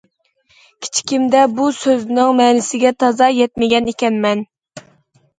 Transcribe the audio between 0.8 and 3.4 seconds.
كىچىكىمدە بۇ سۆزنىڭ مەنىسىگە تازا